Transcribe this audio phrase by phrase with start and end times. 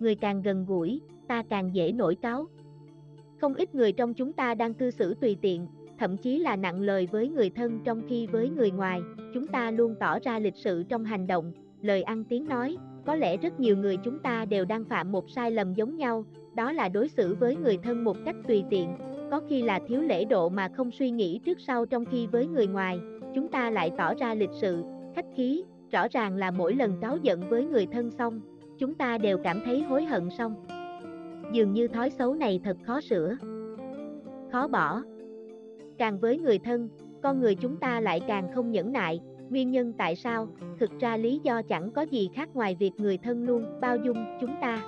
[0.00, 2.46] người càng gần gũi, ta càng dễ nổi cáo.
[3.40, 5.66] Không ít người trong chúng ta đang cư xử tùy tiện,
[5.98, 9.00] thậm chí là nặng lời với người thân trong khi với người ngoài,
[9.34, 12.76] chúng ta luôn tỏ ra lịch sự trong hành động, lời ăn tiếng nói,
[13.06, 16.24] có lẽ rất nhiều người chúng ta đều đang phạm một sai lầm giống nhau,
[16.54, 18.88] đó là đối xử với người thân một cách tùy tiện,
[19.30, 22.46] có khi là thiếu lễ độ mà không suy nghĩ trước sau trong khi với
[22.46, 22.98] người ngoài,
[23.34, 24.82] chúng ta lại tỏ ra lịch sự,
[25.14, 28.40] khách khí, rõ ràng là mỗi lần cáu giận với người thân xong,
[28.80, 30.54] chúng ta đều cảm thấy hối hận xong.
[31.52, 33.36] Dường như thói xấu này thật khó sửa,
[34.52, 35.02] khó bỏ.
[35.98, 36.88] Càng với người thân,
[37.22, 39.20] con người chúng ta lại càng không nhẫn nại,
[39.50, 40.48] nguyên nhân tại sao,
[40.78, 44.24] thực ra lý do chẳng có gì khác ngoài việc người thân luôn bao dung
[44.40, 44.82] chúng ta.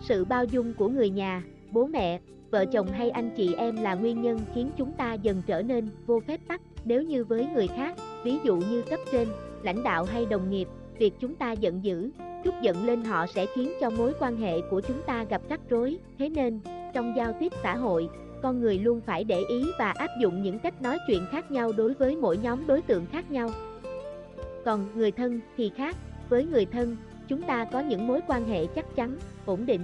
[0.00, 1.42] Sự bao dung của người nhà,
[1.72, 5.42] bố mẹ, vợ chồng hay anh chị em là nguyên nhân khiến chúng ta dần
[5.46, 9.28] trở nên vô phép tắc, nếu như với người khác, ví dụ như cấp trên,
[9.62, 12.10] lãnh đạo hay đồng nghiệp, việc chúng ta giận dữ,
[12.44, 15.60] chút giận lên họ sẽ khiến cho mối quan hệ của chúng ta gặp rắc
[15.68, 16.60] rối, thế nên,
[16.94, 18.08] trong giao tiếp xã hội,
[18.42, 21.72] con người luôn phải để ý và áp dụng những cách nói chuyện khác nhau
[21.76, 23.50] đối với mỗi nhóm đối tượng khác nhau.
[24.64, 25.96] Còn người thân thì khác,
[26.28, 26.96] với người thân,
[27.28, 29.80] chúng ta có những mối quan hệ chắc chắn, ổn định.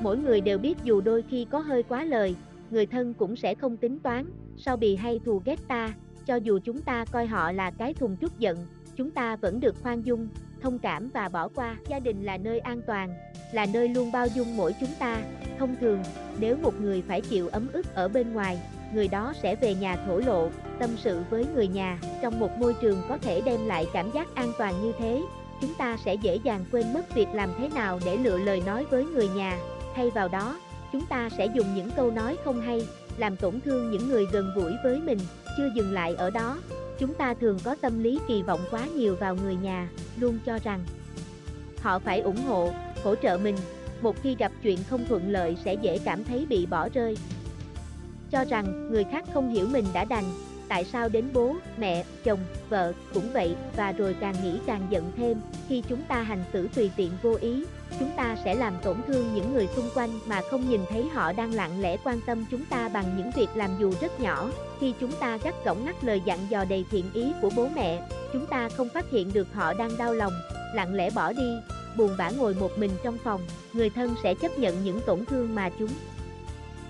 [0.00, 2.34] Mỗi người đều biết dù đôi khi có hơi quá lời,
[2.70, 4.24] người thân cũng sẽ không tính toán,
[4.56, 5.94] sau bì hay thù ghét ta,
[6.26, 8.56] cho dù chúng ta coi họ là cái thùng trút giận,
[8.96, 10.28] chúng ta vẫn được khoan dung,
[10.62, 11.76] thông cảm và bỏ qua.
[11.88, 13.14] Gia đình là nơi an toàn,
[13.52, 15.22] là nơi luôn bao dung mỗi chúng ta.
[15.58, 16.02] Thông thường,
[16.38, 18.60] nếu một người phải chịu ấm ức ở bên ngoài,
[18.94, 21.98] người đó sẽ về nhà thổ lộ, tâm sự với người nhà.
[22.22, 25.22] Trong một môi trường có thể đem lại cảm giác an toàn như thế,
[25.60, 28.84] chúng ta sẽ dễ dàng quên mất việc làm thế nào để lựa lời nói
[28.90, 29.58] với người nhà.
[29.94, 30.60] Thay vào đó,
[30.92, 34.52] chúng ta sẽ dùng những câu nói không hay, làm tổn thương những người gần
[34.56, 35.18] gũi với mình.
[35.56, 36.58] Chưa dừng lại ở đó,
[37.00, 40.58] chúng ta thường có tâm lý kỳ vọng quá nhiều vào người nhà, luôn cho
[40.64, 40.80] rằng
[41.80, 42.72] họ phải ủng hộ,
[43.04, 43.56] hỗ trợ mình,
[44.02, 47.16] một khi gặp chuyện không thuận lợi sẽ dễ cảm thấy bị bỏ rơi.
[48.30, 50.24] Cho rằng người khác không hiểu mình đã đành,
[50.68, 55.12] tại sao đến bố, mẹ, chồng, vợ cũng vậy và rồi càng nghĩ càng giận
[55.16, 57.64] thêm, khi chúng ta hành xử tùy tiện vô ý,
[57.98, 61.32] chúng ta sẽ làm tổn thương những người xung quanh mà không nhìn thấy họ
[61.32, 64.94] đang lặng lẽ quan tâm chúng ta bằng những việc làm dù rất nhỏ, khi
[65.00, 68.46] chúng ta gắt gỏng ngắt lời dặn dò đầy thiện ý của bố mẹ, chúng
[68.46, 70.32] ta không phát hiện được họ đang đau lòng,
[70.74, 71.56] lặng lẽ bỏ đi,
[71.96, 73.40] buồn bã ngồi một mình trong phòng,
[73.72, 75.90] người thân sẽ chấp nhận những tổn thương mà chúng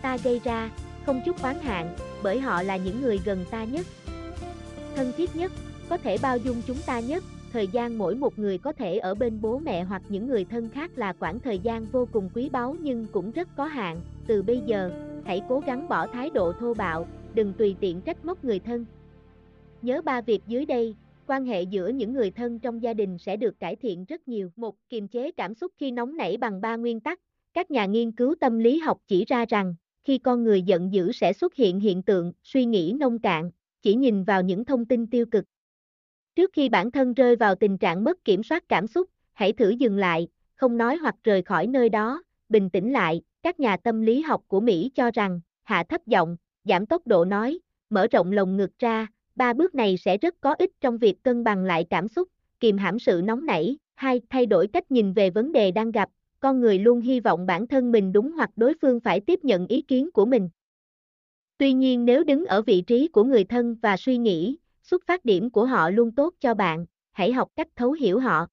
[0.02, 0.70] ta gây ra,
[1.06, 3.86] không chút oán hạn, bởi họ là những người gần ta nhất,
[4.96, 5.52] thân thiết nhất,
[5.88, 9.14] có thể bao dung chúng ta nhất, thời gian mỗi một người có thể ở
[9.14, 12.48] bên bố mẹ hoặc những người thân khác là khoảng thời gian vô cùng quý
[12.48, 14.90] báu nhưng cũng rất có hạn, từ bây giờ,
[15.24, 18.86] hãy cố gắng bỏ thái độ thô bạo, đừng tùy tiện trách móc người thân.
[19.82, 20.94] Nhớ ba việc dưới đây,
[21.26, 24.50] quan hệ giữa những người thân trong gia đình sẽ được cải thiện rất nhiều.
[24.56, 27.20] Một, kiềm chế cảm xúc khi nóng nảy bằng ba nguyên tắc.
[27.54, 29.74] Các nhà nghiên cứu tâm lý học chỉ ra rằng,
[30.04, 33.50] khi con người giận dữ sẽ xuất hiện hiện tượng suy nghĩ nông cạn,
[33.82, 35.44] chỉ nhìn vào những thông tin tiêu cực.
[36.36, 39.70] Trước khi bản thân rơi vào tình trạng mất kiểm soát cảm xúc, hãy thử
[39.70, 43.22] dừng lại, không nói hoặc rời khỏi nơi đó, bình tĩnh lại.
[43.42, 47.24] Các nhà tâm lý học của Mỹ cho rằng, hạ thấp giọng, giảm tốc độ
[47.24, 47.58] nói,
[47.90, 51.44] mở rộng lồng ngực ra, ba bước này sẽ rất có ích trong việc cân
[51.44, 52.28] bằng lại cảm xúc,
[52.60, 53.78] kìm hãm sự nóng nảy.
[53.94, 56.08] Hai, thay đổi cách nhìn về vấn đề đang gặp,
[56.40, 59.66] con người luôn hy vọng bản thân mình đúng hoặc đối phương phải tiếp nhận
[59.66, 60.48] ý kiến của mình.
[61.58, 64.56] Tuy nhiên nếu đứng ở vị trí của người thân và suy nghĩ,
[64.90, 68.46] xuất phát điểm của họ luôn tốt cho bạn, hãy học cách thấu hiểu họ.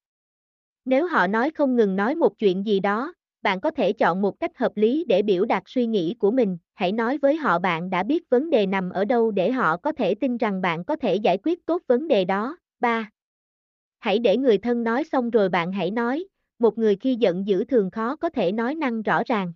[0.86, 4.40] Nếu họ nói không ngừng nói một chuyện gì đó, bạn có thể chọn một
[4.40, 7.90] cách hợp lý để biểu đạt suy nghĩ của mình, hãy nói với họ bạn
[7.90, 10.96] đã biết vấn đề nằm ở đâu để họ có thể tin rằng bạn có
[10.96, 12.58] thể giải quyết tốt vấn đề đó.
[12.80, 13.10] 3.
[14.00, 16.26] Hãy để người thân nói xong rồi bạn hãy nói,
[16.60, 19.54] một người khi giận dữ thường khó có thể nói năng rõ ràng.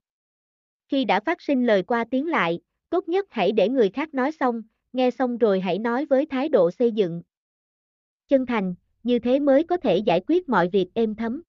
[0.88, 2.60] Khi đã phát sinh lời qua tiếng lại,
[2.90, 4.62] tốt nhất hãy để người khác nói xong,
[4.94, 7.22] nghe xong rồi hãy nói với thái độ xây dựng.
[8.28, 11.42] Chân thành, như thế mới có thể giải quyết mọi việc êm thấm.